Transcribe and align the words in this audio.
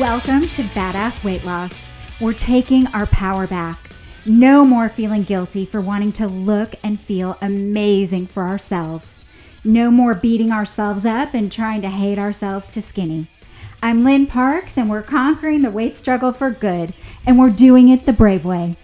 Welcome 0.00 0.42
to 0.50 0.62
Badass 0.62 1.24
Weight 1.24 1.42
Loss. 1.46 1.86
We're 2.20 2.34
taking 2.34 2.86
our 2.88 3.06
power 3.06 3.46
back. 3.46 3.78
No 4.26 4.62
more 4.62 4.90
feeling 4.90 5.22
guilty 5.22 5.64
for 5.64 5.80
wanting 5.80 6.12
to 6.14 6.26
look 6.26 6.74
and 6.82 7.00
feel 7.00 7.38
amazing 7.40 8.26
for 8.26 8.42
ourselves. 8.42 9.16
No 9.64 9.90
more 9.90 10.12
beating 10.12 10.52
ourselves 10.52 11.06
up 11.06 11.32
and 11.32 11.50
trying 11.50 11.80
to 11.80 11.88
hate 11.88 12.18
ourselves 12.18 12.68
to 12.68 12.82
skinny. 12.82 13.28
I'm 13.82 14.04
Lynn 14.04 14.26
Parks, 14.26 14.76
and 14.76 14.90
we're 14.90 15.00
conquering 15.00 15.62
the 15.62 15.70
weight 15.70 15.96
struggle 15.96 16.32
for 16.32 16.50
good, 16.50 16.92
and 17.24 17.38
we're 17.38 17.48
doing 17.48 17.88
it 17.88 18.04
the 18.04 18.12
brave 18.12 18.44
way. 18.44 18.76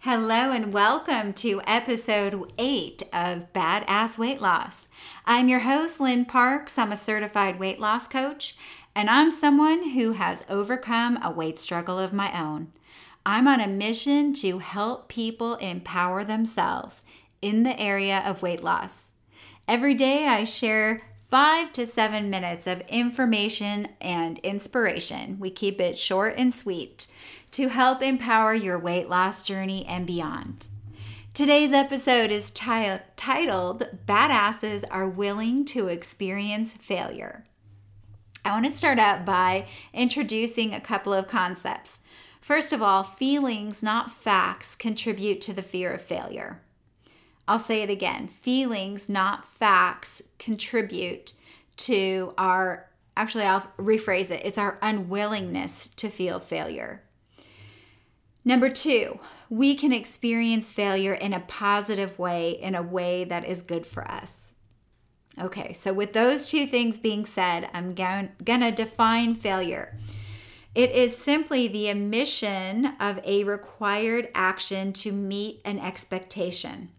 Hello, 0.00 0.50
and 0.50 0.72
welcome 0.72 1.32
to 1.34 1.62
episode 1.64 2.52
eight 2.58 3.04
of 3.12 3.52
Badass 3.52 4.18
Weight 4.18 4.40
Loss. 4.40 4.88
I'm 5.24 5.48
your 5.48 5.60
host, 5.60 6.00
Lynn 6.00 6.24
Parks. 6.24 6.76
I'm 6.76 6.90
a 6.90 6.96
certified 6.96 7.60
weight 7.60 7.78
loss 7.78 8.08
coach, 8.08 8.56
and 8.94 9.08
I'm 9.08 9.30
someone 9.30 9.90
who 9.90 10.12
has 10.12 10.44
overcome 10.48 11.18
a 11.22 11.30
weight 11.30 11.58
struggle 11.58 11.98
of 11.98 12.12
my 12.12 12.38
own. 12.38 12.72
I'm 13.24 13.46
on 13.46 13.60
a 13.60 13.68
mission 13.68 14.32
to 14.34 14.58
help 14.58 15.08
people 15.08 15.54
empower 15.56 16.24
themselves 16.24 17.02
in 17.40 17.62
the 17.62 17.78
area 17.78 18.22
of 18.26 18.42
weight 18.42 18.62
loss. 18.62 19.12
Every 19.68 19.94
day, 19.94 20.26
I 20.26 20.44
share 20.44 21.00
five 21.30 21.72
to 21.72 21.86
seven 21.86 22.28
minutes 22.28 22.66
of 22.66 22.82
information 22.88 23.88
and 24.00 24.38
inspiration. 24.40 25.38
We 25.38 25.50
keep 25.50 25.80
it 25.80 25.98
short 25.98 26.34
and 26.36 26.52
sweet 26.52 27.06
to 27.52 27.68
help 27.68 28.02
empower 28.02 28.54
your 28.54 28.78
weight 28.78 29.08
loss 29.08 29.42
journey 29.42 29.86
and 29.86 30.06
beyond. 30.06 30.66
Today's 31.32 31.72
episode 31.72 32.30
is 32.30 32.50
t- 32.50 32.98
titled 33.16 33.88
Badasses 34.06 34.84
Are 34.90 35.08
Willing 35.08 35.64
to 35.66 35.88
Experience 35.88 36.74
Failure. 36.74 37.46
I 38.44 38.50
want 38.50 38.64
to 38.64 38.72
start 38.72 38.98
out 38.98 39.24
by 39.24 39.66
introducing 39.92 40.74
a 40.74 40.80
couple 40.80 41.14
of 41.14 41.28
concepts. 41.28 42.00
First 42.40 42.72
of 42.72 42.82
all, 42.82 43.04
feelings, 43.04 43.84
not 43.84 44.10
facts, 44.10 44.74
contribute 44.74 45.40
to 45.42 45.52
the 45.52 45.62
fear 45.62 45.92
of 45.92 46.02
failure. 46.02 46.60
I'll 47.46 47.60
say 47.60 47.82
it 47.82 47.90
again 47.90 48.26
feelings, 48.26 49.08
not 49.08 49.44
facts, 49.44 50.22
contribute 50.38 51.34
to 51.76 52.34
our, 52.36 52.88
actually, 53.16 53.44
I'll 53.44 53.66
rephrase 53.78 54.30
it, 54.30 54.44
it's 54.44 54.58
our 54.58 54.78
unwillingness 54.82 55.88
to 55.96 56.08
feel 56.08 56.40
failure. 56.40 57.02
Number 58.44 58.68
two, 58.68 59.20
we 59.50 59.76
can 59.76 59.92
experience 59.92 60.72
failure 60.72 61.14
in 61.14 61.32
a 61.32 61.40
positive 61.40 62.18
way, 62.18 62.50
in 62.50 62.74
a 62.74 62.82
way 62.82 63.22
that 63.24 63.44
is 63.44 63.62
good 63.62 63.86
for 63.86 64.04
us. 64.10 64.51
Okay, 65.40 65.72
so 65.72 65.92
with 65.92 66.12
those 66.12 66.50
two 66.50 66.66
things 66.66 66.98
being 66.98 67.24
said, 67.24 67.70
I'm 67.72 67.94
going 67.94 68.30
to 68.44 68.70
define 68.70 69.34
failure. 69.34 69.96
It 70.74 70.90
is 70.90 71.16
simply 71.16 71.68
the 71.68 71.90
omission 71.90 72.94
of 73.00 73.20
a 73.24 73.44
required 73.44 74.28
action 74.34 74.92
to 74.94 75.12
meet 75.12 75.60
an 75.64 75.78
expectation. 75.78 76.90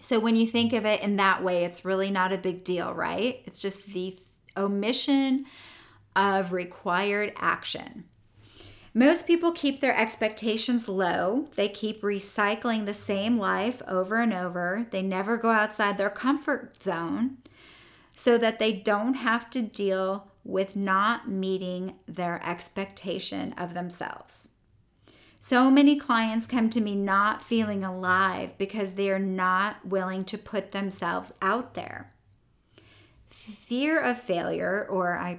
So 0.00 0.18
when 0.18 0.34
you 0.34 0.46
think 0.46 0.72
of 0.72 0.86
it 0.86 1.02
in 1.02 1.16
that 1.16 1.44
way, 1.44 1.64
it's 1.64 1.84
really 1.84 2.10
not 2.10 2.32
a 2.32 2.38
big 2.38 2.64
deal, 2.64 2.92
right? 2.94 3.42
It's 3.44 3.60
just 3.60 3.86
the 3.86 4.18
omission 4.56 5.44
of 6.16 6.52
required 6.52 7.32
action. 7.36 8.04
Most 8.92 9.26
people 9.26 9.52
keep 9.52 9.80
their 9.80 9.96
expectations 9.96 10.88
low. 10.88 11.48
They 11.54 11.68
keep 11.68 12.02
recycling 12.02 12.86
the 12.86 12.94
same 12.94 13.38
life 13.38 13.80
over 13.86 14.16
and 14.16 14.32
over. 14.32 14.86
They 14.90 15.02
never 15.02 15.36
go 15.36 15.50
outside 15.50 15.96
their 15.96 16.10
comfort 16.10 16.82
zone 16.82 17.38
so 18.14 18.36
that 18.38 18.58
they 18.58 18.72
don't 18.72 19.14
have 19.14 19.48
to 19.50 19.62
deal 19.62 20.26
with 20.42 20.74
not 20.74 21.28
meeting 21.28 21.98
their 22.06 22.40
expectation 22.44 23.52
of 23.52 23.74
themselves. 23.74 24.48
So 25.38 25.70
many 25.70 25.96
clients 25.96 26.46
come 26.46 26.68
to 26.70 26.80
me 26.80 26.94
not 26.94 27.42
feeling 27.42 27.84
alive 27.84 28.58
because 28.58 28.92
they 28.92 29.10
are 29.10 29.18
not 29.18 29.86
willing 29.86 30.24
to 30.26 30.36
put 30.36 30.72
themselves 30.72 31.32
out 31.40 31.74
there. 31.74 32.12
Fear 33.30 34.00
of 34.00 34.20
failure, 34.20 34.86
or 34.90 35.16
I, 35.16 35.38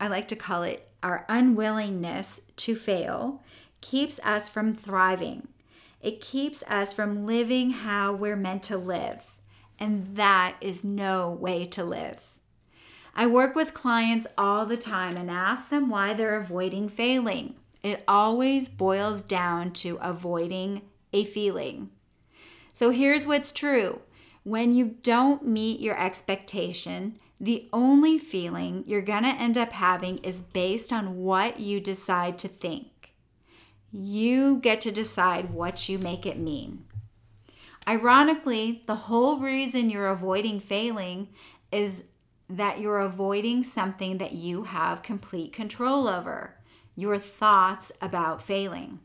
I 0.00 0.08
like 0.08 0.28
to 0.28 0.36
call 0.36 0.62
it 0.62 0.88
our 1.02 1.26
unwillingness 1.28 2.40
to 2.56 2.74
fail 2.74 3.42
keeps 3.82 4.18
us 4.24 4.48
from 4.48 4.74
thriving. 4.74 5.48
It 6.00 6.20
keeps 6.20 6.62
us 6.66 6.92
from 6.92 7.26
living 7.26 7.70
how 7.70 8.14
we're 8.14 8.36
meant 8.36 8.62
to 8.64 8.78
live. 8.78 9.26
And 9.78 10.16
that 10.16 10.56
is 10.60 10.84
no 10.84 11.30
way 11.30 11.66
to 11.66 11.84
live. 11.84 12.34
I 13.14 13.26
work 13.26 13.54
with 13.54 13.74
clients 13.74 14.26
all 14.38 14.66
the 14.66 14.76
time 14.76 15.16
and 15.16 15.30
ask 15.30 15.68
them 15.68 15.88
why 15.88 16.14
they're 16.14 16.36
avoiding 16.36 16.88
failing. 16.88 17.54
It 17.82 18.04
always 18.06 18.68
boils 18.68 19.20
down 19.20 19.72
to 19.74 19.98
avoiding 20.00 20.82
a 21.12 21.24
feeling. 21.24 21.90
So 22.74 22.90
here's 22.90 23.26
what's 23.26 23.52
true 23.52 24.00
when 24.42 24.74
you 24.74 24.96
don't 25.02 25.46
meet 25.46 25.80
your 25.80 25.98
expectation, 25.98 27.16
the 27.40 27.68
only 27.72 28.18
feeling 28.18 28.84
you're 28.86 29.00
going 29.00 29.22
to 29.22 29.28
end 29.28 29.56
up 29.56 29.72
having 29.72 30.18
is 30.18 30.42
based 30.42 30.92
on 30.92 31.16
what 31.16 31.60
you 31.60 31.80
decide 31.80 32.38
to 32.38 32.48
think. 32.48 33.14
You 33.92 34.58
get 34.58 34.80
to 34.82 34.92
decide 34.92 35.50
what 35.50 35.88
you 35.88 35.98
make 35.98 36.26
it 36.26 36.38
mean. 36.38 36.84
Ironically, 37.88 38.82
the 38.86 38.94
whole 38.94 39.38
reason 39.38 39.90
you're 39.90 40.08
avoiding 40.08 40.60
failing 40.60 41.28
is 41.72 42.04
that 42.48 42.78
you're 42.78 43.00
avoiding 43.00 43.62
something 43.62 44.18
that 44.18 44.32
you 44.32 44.64
have 44.64 45.02
complete 45.02 45.52
control 45.52 46.08
over 46.08 46.56
your 46.94 47.16
thoughts 47.16 47.90
about 48.02 48.42
failing. 48.42 49.00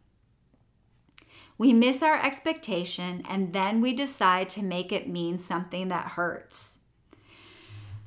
We 1.58 1.74
miss 1.74 2.02
our 2.04 2.24
expectation 2.24 3.24
and 3.30 3.54
then 3.54 3.82
we 3.82 3.94
decide 3.94 4.50
to 4.50 4.64
make 4.64 4.92
it 4.92 5.08
mean 5.08 5.40
something 5.40 5.88
that 5.88 6.10
hurts. 6.10 6.80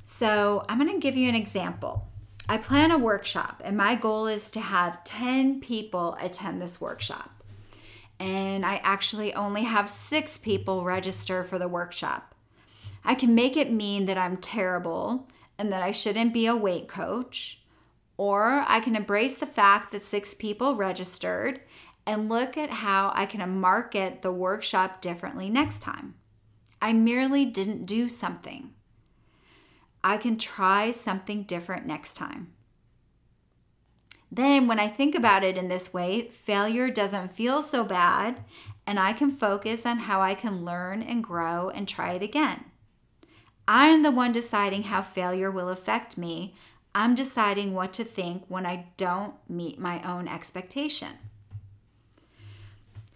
So, 0.05 0.65
I'm 0.67 0.79
going 0.79 0.91
to 0.91 0.99
give 0.99 1.15
you 1.15 1.29
an 1.29 1.35
example. 1.35 2.07
I 2.51 2.57
plan 2.57 2.89
a 2.89 2.97
workshop, 2.97 3.61
and 3.63 3.77
my 3.77 3.93
goal 3.93 4.25
is 4.25 4.49
to 4.49 4.59
have 4.59 5.03
10 5.03 5.61
people 5.61 6.17
attend 6.19 6.59
this 6.59 6.81
workshop. 6.81 7.43
And 8.19 8.65
I 8.65 8.81
actually 8.83 9.35
only 9.35 9.63
have 9.63 9.87
six 9.87 10.39
people 10.39 10.83
register 10.83 11.43
for 11.43 11.59
the 11.59 11.67
workshop. 11.67 12.33
I 13.05 13.13
can 13.13 13.35
make 13.35 13.55
it 13.55 13.71
mean 13.71 14.05
that 14.05 14.17
I'm 14.17 14.37
terrible 14.37 15.27
and 15.59 15.71
that 15.71 15.83
I 15.83 15.91
shouldn't 15.91 16.33
be 16.33 16.47
a 16.47 16.55
weight 16.55 16.87
coach, 16.87 17.61
or 18.17 18.65
I 18.67 18.79
can 18.79 18.95
embrace 18.95 19.35
the 19.35 19.45
fact 19.45 19.91
that 19.91 20.01
six 20.01 20.33
people 20.33 20.75
registered 20.75 21.59
and 22.05 22.29
look 22.29 22.57
at 22.57 22.69
how 22.69 23.11
I 23.15 23.25
can 23.25 23.59
market 23.59 24.21
the 24.21 24.31
workshop 24.31 25.01
differently 25.01 25.49
next 25.49 25.79
time. 25.79 26.15
I 26.81 26.93
merely 26.93 27.45
didn't 27.45 27.85
do 27.85 28.09
something. 28.09 28.73
I 30.03 30.17
can 30.17 30.37
try 30.37 30.91
something 30.91 31.43
different 31.43 31.85
next 31.85 32.13
time. 32.13 32.53
Then, 34.31 34.67
when 34.67 34.79
I 34.79 34.87
think 34.87 35.15
about 35.15 35.43
it 35.43 35.57
in 35.57 35.69
this 35.69 35.91
way, 35.91 36.21
failure 36.21 36.89
doesn't 36.89 37.33
feel 37.33 37.63
so 37.63 37.83
bad, 37.83 38.43
and 38.85 38.99
I 38.99 39.13
can 39.13 39.31
focus 39.31 39.85
on 39.85 39.99
how 39.99 40.21
I 40.21 40.35
can 40.35 40.63
learn 40.63 41.01
and 41.01 41.23
grow 41.23 41.69
and 41.69 41.87
try 41.87 42.13
it 42.13 42.21
again. 42.21 42.65
I'm 43.67 44.03
the 44.03 44.11
one 44.11 44.31
deciding 44.31 44.83
how 44.83 45.01
failure 45.01 45.51
will 45.51 45.69
affect 45.69 46.17
me. 46.17 46.55
I'm 46.93 47.13
deciding 47.13 47.73
what 47.73 47.91
to 47.93 48.03
think 48.03 48.45
when 48.47 48.65
I 48.65 48.87
don't 48.97 49.35
meet 49.47 49.79
my 49.79 50.01
own 50.01 50.27
expectation. 50.27 51.17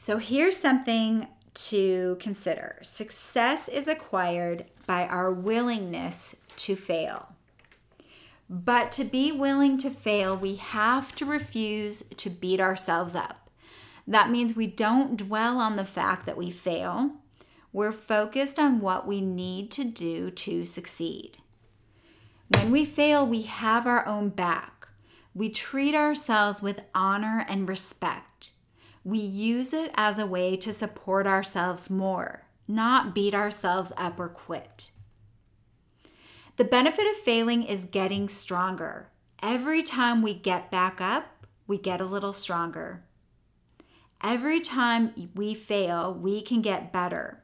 So, 0.05 0.17
here's 0.17 0.57
something 0.57 1.27
to 1.53 2.17
consider 2.19 2.75
success 2.81 3.69
is 3.69 3.87
acquired 3.87 4.65
by 4.85 5.07
our 5.07 5.31
willingness 5.31 6.35
to 6.57 6.75
fail. 6.75 7.29
But 8.49 8.91
to 8.91 9.05
be 9.05 9.31
willing 9.31 9.77
to 9.77 9.89
fail, 9.89 10.35
we 10.35 10.55
have 10.55 11.15
to 11.15 11.25
refuse 11.25 12.03
to 12.17 12.29
beat 12.29 12.59
ourselves 12.59 13.15
up. 13.15 13.49
That 14.05 14.29
means 14.29 14.57
we 14.57 14.67
don't 14.67 15.15
dwell 15.15 15.57
on 15.57 15.77
the 15.77 15.85
fact 15.85 16.25
that 16.25 16.35
we 16.35 16.51
fail. 16.51 17.11
We're 17.71 17.93
focused 17.93 18.59
on 18.59 18.81
what 18.81 19.07
we 19.07 19.21
need 19.21 19.71
to 19.71 19.85
do 19.85 20.31
to 20.31 20.65
succeed. 20.65 21.37
When 22.57 22.71
we 22.71 22.83
fail, 22.83 23.25
we 23.25 23.43
have 23.43 23.87
our 23.87 24.05
own 24.05 24.31
back. 24.31 24.89
We 25.33 25.47
treat 25.47 25.95
ourselves 25.95 26.61
with 26.61 26.81
honor 26.93 27.45
and 27.47 27.69
respect. 27.69 28.51
We 29.03 29.19
use 29.19 29.73
it 29.73 29.91
as 29.95 30.17
a 30.17 30.25
way 30.25 30.55
to 30.57 30.71
support 30.71 31.27
ourselves 31.27 31.89
more, 31.89 32.45
not 32.67 33.13
beat 33.13 33.33
ourselves 33.33 33.91
up 33.97 34.19
or 34.19 34.29
quit. 34.29 34.91
The 36.55 36.63
benefit 36.63 37.05
of 37.07 37.17
failing 37.17 37.63
is 37.63 37.85
getting 37.85 38.29
stronger. 38.29 39.09
Every 39.41 39.83
time 39.83 40.21
we 40.21 40.33
get 40.33 40.71
back 40.71 41.01
up, 41.01 41.47
we 41.67 41.77
get 41.77 41.99
a 41.99 42.05
little 42.05 42.31
stronger. 42.31 43.03
Every 44.21 44.61
time 44.61 45.31
we 45.35 45.53
fail, 45.53 46.13
we 46.13 46.41
can 46.41 46.61
get 46.61 46.93
better. 46.93 47.43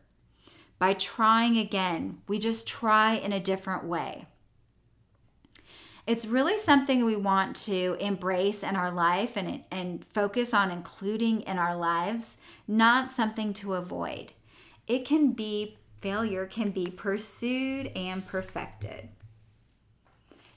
By 0.78 0.94
trying 0.94 1.58
again, 1.58 2.20
we 2.28 2.40
just 2.40 2.68
try 2.68 3.16
in 3.16 3.34
a 3.34 3.40
different 3.40 3.84
way. 3.84 4.28
It's 6.10 6.26
really 6.26 6.58
something 6.58 7.06
we 7.06 7.16
want 7.16 7.56
to 7.68 7.96
embrace 8.00 8.64
in 8.64 8.76
our 8.76 8.90
life 8.90 9.38
and, 9.38 9.64
and 9.70 10.04
focus 10.04 10.56
on 10.56 10.72
including 10.72 11.42
in 11.42 11.60
our 11.60 11.76
lives, 11.76 12.38
not 12.68 13.12
something 13.12 13.54
to 13.54 13.76
avoid. 13.76 14.34
It 14.88 15.06
can 15.06 15.34
be, 15.34 15.78
failure 16.02 16.48
can 16.48 16.72
be 16.72 16.88
pursued 16.88 17.92
and 17.96 18.26
perfected. 18.26 19.10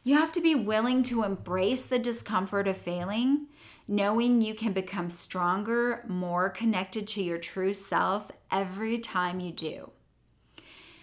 You 0.03 0.17
have 0.17 0.33
to 0.33 0.41
be 0.41 0.55
willing 0.55 1.03
to 1.03 1.23
embrace 1.23 1.83
the 1.83 1.99
discomfort 1.99 2.67
of 2.67 2.79
failing, 2.79 3.49
knowing 3.87 4.41
you 4.41 4.55
can 4.55 4.73
become 4.73 5.11
stronger, 5.11 6.03
more 6.09 6.49
connected 6.49 7.07
to 7.09 7.23
your 7.23 7.37
true 7.37 7.75
self 7.75 8.33
every 8.51 8.97
time 8.97 9.39
you 9.39 9.53
do. 9.53 9.91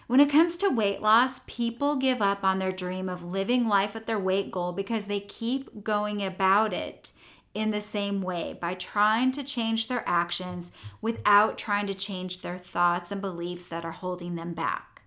When 0.09 0.19
it 0.19 0.31
comes 0.31 0.57
to 0.57 0.69
weight 0.69 1.03
loss, 1.03 1.41
people 1.45 1.95
give 1.95 2.19
up 2.19 2.43
on 2.43 2.57
their 2.57 2.71
dream 2.71 3.09
of 3.09 3.21
living 3.21 3.67
life 3.67 3.95
at 3.95 4.07
their 4.07 4.17
weight 4.17 4.49
goal 4.49 4.71
because 4.71 5.05
they 5.05 5.19
keep 5.19 5.83
going 5.83 6.25
about 6.25 6.73
it 6.73 7.11
in 7.53 7.69
the 7.69 7.79
same 7.79 8.19
way 8.19 8.57
by 8.59 8.73
trying 8.73 9.31
to 9.33 9.43
change 9.43 9.87
their 9.87 10.01
actions 10.07 10.71
without 10.99 11.59
trying 11.59 11.85
to 11.85 11.93
change 11.93 12.41
their 12.41 12.57
thoughts 12.57 13.11
and 13.11 13.21
beliefs 13.21 13.65
that 13.65 13.85
are 13.85 13.91
holding 13.91 14.33
them 14.33 14.55
back. 14.55 15.03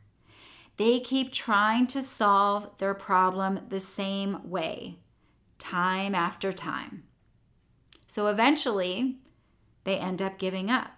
They 0.76 1.00
keep 1.00 1.32
trying 1.32 1.88
to 1.88 2.02
solve 2.04 2.70
their 2.78 2.94
problem 2.94 3.58
the 3.70 3.80
same 3.80 4.48
way, 4.48 4.98
time 5.58 6.14
after 6.14 6.52
time. 6.52 7.02
So 8.06 8.28
eventually, 8.28 9.16
they 9.82 9.98
end 9.98 10.22
up 10.22 10.38
giving 10.38 10.70
up. 10.70 10.92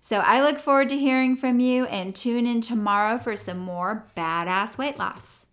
So 0.00 0.18
I 0.18 0.42
look 0.42 0.58
forward 0.58 0.88
to 0.88 0.98
hearing 0.98 1.36
from 1.36 1.60
you 1.60 1.86
and 1.86 2.14
tune 2.14 2.46
in 2.46 2.60
tomorrow 2.60 3.18
for 3.18 3.36
some 3.36 3.58
more 3.58 4.06
badass 4.16 4.76
weight 4.76 4.98
loss. 4.98 5.46